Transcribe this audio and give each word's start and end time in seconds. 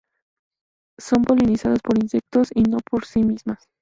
Son 0.99 1.21
polinizadas 1.21 1.81
por 1.83 1.99
insectos 2.01 2.47
y 2.55 2.63
no 2.63 2.77
por 2.89 3.05
sí 3.05 3.21
mismas. 3.21 3.69